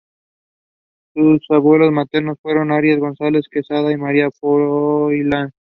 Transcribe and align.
Sus 1.13 1.43
abuelos 1.51 1.91
maternos 1.91 2.39
fueron 2.41 2.71
Arias 2.71 2.97
González 2.97 3.43
de 3.43 3.49
Quesada 3.59 3.91
y 3.91 3.97
María 3.97 4.31
Froilaz. 4.31 5.51